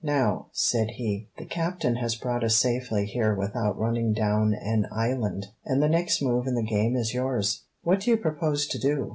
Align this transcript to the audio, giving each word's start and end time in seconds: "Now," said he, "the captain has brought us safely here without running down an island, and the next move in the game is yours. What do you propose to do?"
"Now," 0.03 0.47
said 0.51 0.93
he, 0.97 1.29
"the 1.37 1.45
captain 1.45 1.97
has 1.97 2.15
brought 2.15 2.43
us 2.43 2.55
safely 2.55 3.05
here 3.05 3.35
without 3.35 3.77
running 3.77 4.13
down 4.13 4.51
an 4.59 4.87
island, 4.91 5.49
and 5.63 5.79
the 5.79 5.87
next 5.87 6.23
move 6.23 6.47
in 6.47 6.55
the 6.55 6.63
game 6.65 6.95
is 6.95 7.13
yours. 7.13 7.65
What 7.83 7.99
do 7.99 8.09
you 8.09 8.17
propose 8.17 8.65
to 8.69 8.79
do?" 8.79 9.09